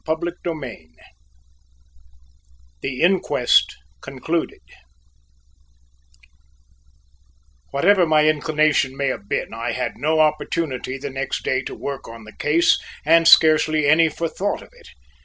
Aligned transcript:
CHAPTER 0.03 0.31
VI 0.43 0.87
THE 2.81 3.01
INQUEST 3.03 3.75
CONCLUDED 4.01 4.59
Whatever 7.69 8.07
my 8.07 8.25
inclination 8.27 8.97
may 8.97 9.09
have 9.09 9.29
been, 9.29 9.53
I 9.53 9.73
had 9.73 9.99
no 9.99 10.19
opportunity 10.19 10.97
the 10.97 11.11
next 11.11 11.43
day 11.43 11.61
to 11.65 11.75
work 11.75 12.07
on 12.07 12.23
the 12.23 12.33
case 12.35 12.79
and 13.05 13.27
scarcely 13.27 13.85
any 13.87 14.09
for 14.09 14.27
thought 14.27 14.63
of 14.63 14.69
it. 14.73 14.87